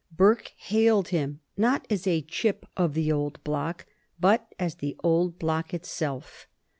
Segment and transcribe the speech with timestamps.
[0.11, 3.85] Burke hailed him, not as a chip of the old block,
[4.19, 6.47] but as the old block itself.